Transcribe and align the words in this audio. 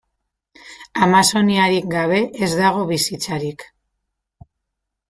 Amazoniarik 1.07 1.91
gabe 1.93 2.19
ez 2.49 2.51
dago 2.63 2.89
bizitzarik. 2.95 3.71